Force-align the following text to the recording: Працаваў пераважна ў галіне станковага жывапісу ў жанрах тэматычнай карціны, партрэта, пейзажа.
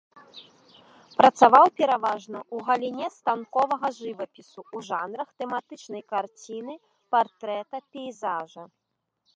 Працаваў 1.19 1.65
пераважна 1.81 2.39
ў 2.43 2.57
галіне 2.69 3.07
станковага 3.17 3.87
жывапісу 3.99 4.59
ў 4.75 4.77
жанрах 4.89 5.29
тэматычнай 5.43 6.03
карціны, 6.17 6.73
партрэта, 7.17 7.75
пейзажа. 7.97 8.63